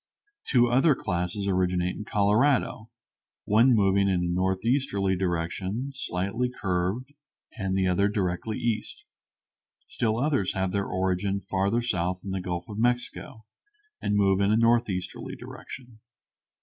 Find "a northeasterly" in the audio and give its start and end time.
4.23-5.15, 14.51-15.35